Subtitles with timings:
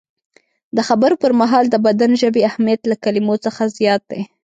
[0.75, 4.21] د خبرو پر مهال د بدن ژبې اهمیت له کلمو څخه زیات دی.